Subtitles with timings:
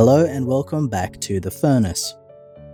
[0.00, 2.14] Hello and welcome back to The Furnace.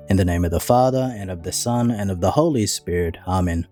[0.09, 3.17] In the name of the Father, and of the Son, and of the Holy Spirit.
[3.27, 3.67] Amen.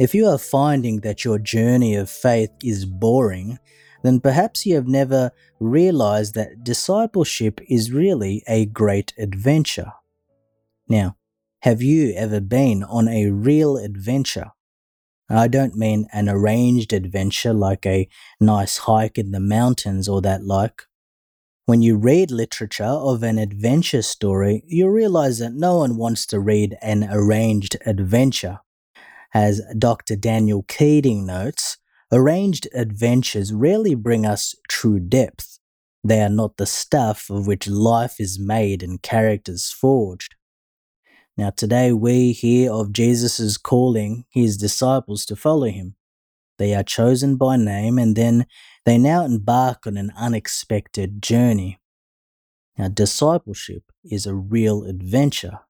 [0.00, 3.60] If you are finding that your journey of faith is boring,
[4.02, 5.30] then perhaps you have never
[5.60, 9.92] realized that discipleship is really a great adventure.
[10.88, 11.16] Now,
[11.60, 14.50] have you ever been on a real adventure?
[15.30, 18.08] I don't mean an arranged adventure like a
[18.40, 20.88] nice hike in the mountains or that like.
[21.66, 26.38] When you read literature of an adventure story, you realize that no one wants to
[26.38, 28.60] read an arranged adventure.
[29.32, 30.14] As Dr.
[30.14, 31.78] Daniel Keating notes,
[32.12, 35.58] arranged adventures rarely bring us true depth.
[36.06, 40.34] They are not the stuff of which life is made and characters forged.
[41.34, 45.96] Now, today we hear of Jesus' calling his disciples to follow him.
[46.58, 48.46] They are chosen by name and then
[48.84, 51.80] they now embark on an unexpected journey.
[52.78, 55.60] Now, discipleship is a real adventure.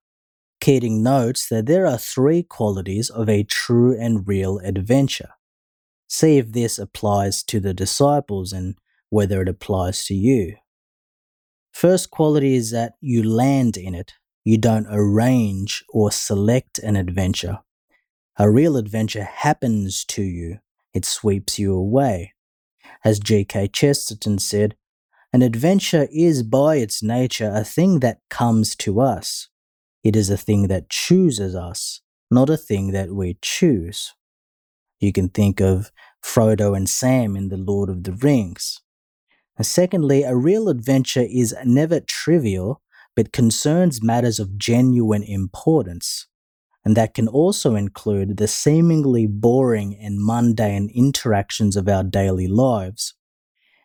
[0.59, 5.29] Keating notes that there are three qualities of a true and real adventure.
[6.07, 8.75] See if this applies to the disciples and
[9.09, 10.55] whether it applies to you.
[11.71, 14.13] First quality is that you land in it
[14.45, 17.59] you don't arrange or select an adventure.
[18.37, 20.59] A real adventure happens to you,
[20.95, 22.33] it sweeps you away.
[23.03, 23.67] As G.K.
[23.67, 24.75] Chesterton said,
[25.31, 29.49] an adventure is by its nature a thing that comes to us.
[30.03, 32.01] It is a thing that chooses us,
[32.31, 34.13] not a thing that we choose.
[34.99, 35.91] You can think of
[36.23, 38.81] Frodo and Sam in The Lord of the Rings.
[39.57, 42.81] And secondly, a real adventure is never trivial
[43.15, 46.27] but concerns matters of genuine importance,
[46.85, 53.15] and that can also include the seemingly boring and mundane interactions of our daily lives.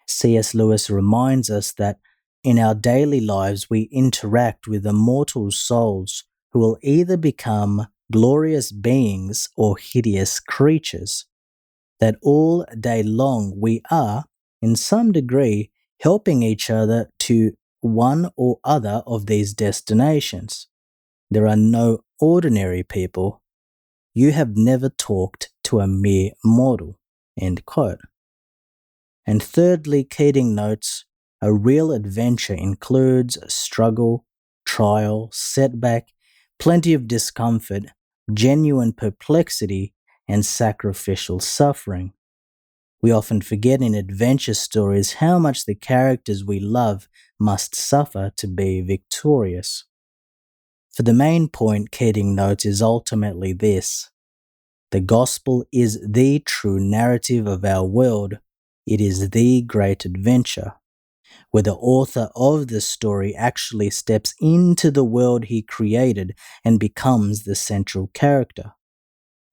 [0.07, 0.55] C.S.
[0.55, 1.99] Lewis reminds us that
[2.45, 9.49] in our daily lives we interact with immortal souls who will either become glorious beings
[9.57, 11.25] or hideous creatures.
[12.01, 14.25] That all day long we are,
[14.61, 20.67] in some degree, helping each other to one or other of these destinations.
[21.31, 23.43] There are no ordinary people.
[24.15, 26.99] You have never talked to a mere mortal.
[27.39, 28.01] End quote.
[29.27, 31.05] And thirdly, Keating notes
[31.43, 34.27] a real adventure includes struggle,
[34.67, 36.09] trial, setback,
[36.59, 37.85] plenty of discomfort,
[38.33, 39.95] genuine perplexity,
[40.29, 42.13] and sacrificial suffering.
[43.03, 47.09] We often forget in adventure stories how much the characters we love
[47.39, 49.85] must suffer to be victorious.
[51.01, 54.11] For the main point Keating notes is ultimately this.
[54.91, 58.39] The gospel is the true narrative of our world,
[58.87, 60.75] it is the great adventure,
[61.53, 66.35] where the author of the story actually steps into the world he created
[66.67, 68.75] and becomes the central character.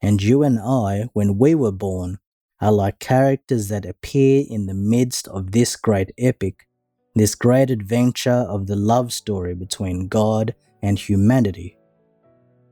[0.02, 2.19] And you and I, when we were born,
[2.59, 6.68] are like characters that appear in the midst of this great epic,
[7.16, 11.78] this great adventure of the love story between God and humanity.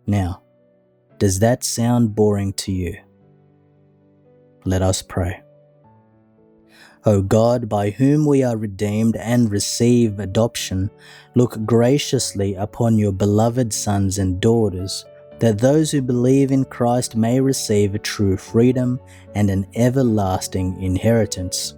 [0.07, 0.43] Now,
[1.17, 2.97] does that sound boring to you?
[4.65, 5.41] Let us pray.
[7.05, 10.89] O God, by whom we are redeemed and receive adoption,
[11.35, 15.05] look graciously upon your beloved sons and daughters
[15.39, 18.99] that those who believe in Christ may receive a true freedom
[19.35, 21.75] and an everlasting inheritance.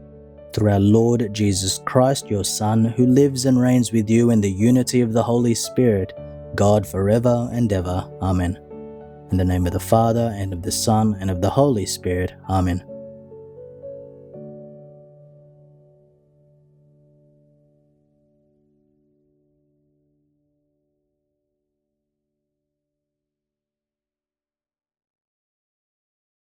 [0.57, 4.49] Through our Lord Jesus Christ, your Son, who lives and reigns with you in the
[4.49, 6.17] unity of the Holy Spirit,
[6.55, 8.09] God forever and ever.
[8.23, 8.57] Amen.
[9.29, 12.33] In the name of the Father, and of the Son, and of the Holy Spirit.
[12.49, 12.83] Amen.